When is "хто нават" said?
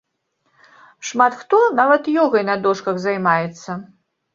1.43-2.03